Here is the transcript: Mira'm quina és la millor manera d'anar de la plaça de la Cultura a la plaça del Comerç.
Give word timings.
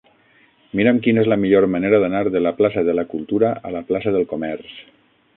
Mira'm 0.77 1.01
quina 1.07 1.19
és 1.23 1.27
la 1.31 1.35
millor 1.41 1.67
manera 1.75 1.99
d'anar 2.03 2.21
de 2.35 2.41
la 2.45 2.53
plaça 2.61 2.83
de 2.87 2.95
la 2.99 3.03
Cultura 3.11 3.51
a 3.71 3.75
la 3.75 3.83
plaça 3.91 4.15
del 4.17 4.25
Comerç. 4.33 4.73